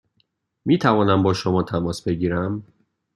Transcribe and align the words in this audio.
می 0.65 0.77
توانم 0.77 1.23
با 1.23 1.33
شما 1.33 1.63
تماس 1.63 2.01
بگیرم؟ 2.01 2.63